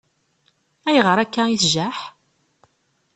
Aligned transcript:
Ayɣer 0.87 1.17
akka 1.23 1.43
i 1.47 1.57
tjaḥ? 1.61 1.97